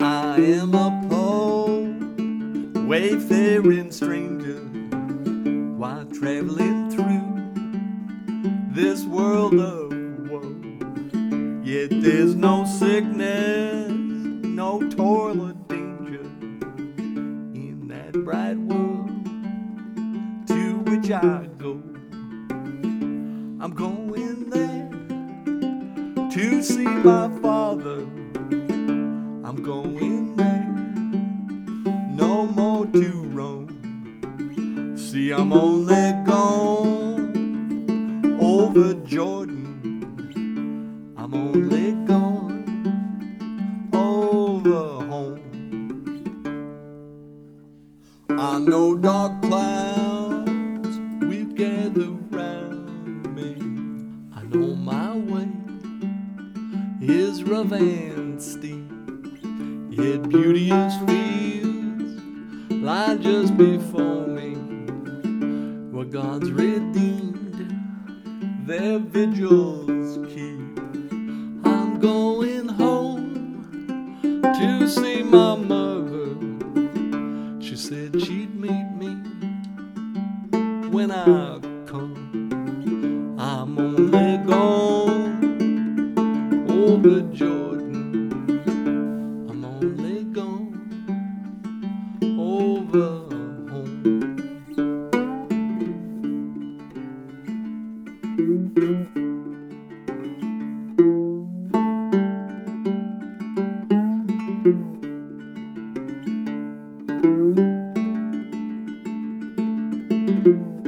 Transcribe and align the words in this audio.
I 0.00 0.36
am 0.38 0.74
a 0.74 1.06
poor 1.08 1.82
wayfaring 2.84 3.92
stranger 3.92 4.58
while 5.78 6.04
traveling 6.06 6.90
through 6.90 8.72
this 8.74 9.04
world 9.04 9.54
of 9.54 9.92
woe. 10.28 10.56
Yet 11.62 11.90
there's 12.02 12.34
no 12.34 12.64
sickness, 12.64 13.88
no 13.88 14.80
toil 14.90 15.40
or 15.42 15.52
danger 15.68 16.24
in 17.54 17.86
that 17.86 18.14
bright 18.24 18.56
world 18.56 19.26
to 20.48 20.78
which 20.90 21.12
I 21.12 21.51
I'm 23.72 23.78
going 23.78 24.50
there 24.50 24.90
to 26.30 26.62
see 26.62 26.84
my 26.84 27.30
father. 27.40 28.00
I'm 29.48 29.62
going 29.62 30.36
there, 30.36 30.68
no 32.14 32.44
more 32.48 32.84
to 32.84 33.12
roam. 33.32 34.94
See, 34.94 35.30
I'm 35.30 35.54
only 35.54 36.12
gone 36.26 37.32
over 38.42 38.92
Jordan. 39.06 39.64
I'm 41.16 41.32
only 41.32 41.92
gone 42.06 43.88
over 43.94 45.06
home. 45.06 45.40
I 48.28 48.58
know 48.58 48.96
dark 48.98 49.40
clouds 49.40 49.91
Know 54.72 54.78
my 54.78 55.16
way 55.16 55.48
is 57.02 57.42
steep. 58.40 58.90
Yet 59.90 60.26
beauteous 60.30 60.94
fields 61.06 62.22
lie 62.70 63.16
just 63.16 63.54
before 63.58 64.26
me, 64.28 64.54
where 65.90 66.06
God's 66.06 66.50
redeemed 66.50 67.76
their 68.66 68.98
vigils 68.98 70.16
keep. 70.28 70.78
I'm 71.66 72.00
going 72.00 72.68
home 72.68 74.22
to 74.22 74.88
see 74.88 75.22
my 75.22 75.54
mother. 75.54 76.34
She 77.60 77.76
said 77.76 78.18
she'd 78.22 78.54
meet 78.54 78.90
me 78.96 79.16
when 80.88 81.10
I 81.10 81.58
come. 81.86 82.41
Over 87.04 87.22
Jordan. 87.34 88.30
I'm 89.50 89.64
only 89.64 90.22
gone 90.22 90.70
over 92.38 93.26
home. 93.68 94.28
I'll 110.44 110.81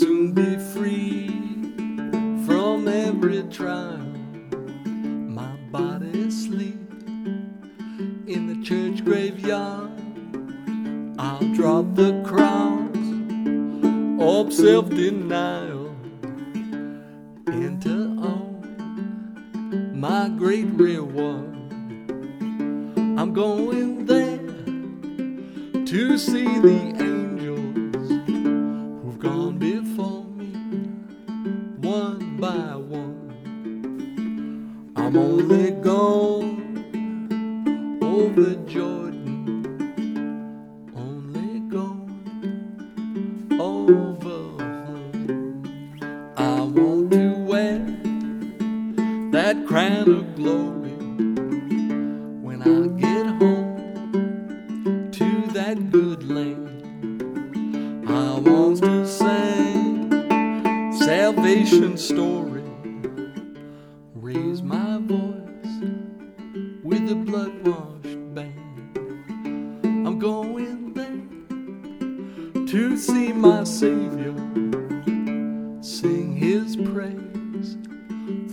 soon 0.00 0.32
be 0.32 0.56
free 0.72 1.28
from 2.46 2.88
every 2.88 3.42
trial. 3.50 3.98
My 5.38 5.54
body 5.70 6.30
sleep 6.30 6.80
in 8.26 8.46
the 8.46 8.58
church 8.64 9.04
graveyard. 9.04 9.90
I'll 11.18 11.52
drop 11.52 11.94
the 11.94 12.22
cross 12.24 12.96
of 14.22 14.54
self 14.54 14.88
denial 14.88 15.94
into 17.48 18.16
all 18.24 18.64
my 19.92 20.30
great 20.30 20.70
reward. 20.80 21.54
I'm 23.20 23.34
going 23.34 24.06
there 24.06 24.38
to 25.84 26.16
see 26.16 26.58
the 26.60 26.70
angels 26.70 27.09
by 32.40 32.74
one. 32.74 33.18
I'm 34.96 35.14
only 35.16 35.72
gone 35.72 36.56
over 38.02 38.54
Jordan, 38.66 39.44
only 40.96 41.60
gone 41.68 43.46
over 43.60 44.40
home. 44.64 46.32
I 46.38 46.62
want 46.62 47.10
to 47.10 47.34
wear 47.44 47.78
that 49.32 49.66
crown 49.66 50.08
of 50.08 50.34
glory 50.36 50.79
story, 62.00 62.64
raise 64.14 64.62
my 64.62 64.98
voice 65.02 65.84
with 66.82 67.06
the 67.06 67.14
blood 67.14 67.52
washed 67.66 68.34
band. 68.34 68.56
I'm 69.84 70.18
going 70.18 70.94
there 70.94 72.66
to 72.66 72.96
see 72.96 73.34
my 73.34 73.64
Savior, 73.64 74.34
sing 75.82 76.34
His 76.34 76.74
praise 76.74 77.76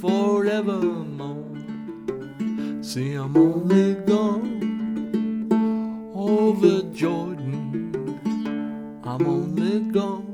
forevermore. 0.00 1.56
See, 2.80 3.14
I'm 3.14 3.36
only 3.36 3.94
gone 4.06 5.48
over 6.14 6.82
Jordan. 6.92 7.90
I'm 9.02 9.26
only 9.26 9.80
gone 9.90 10.31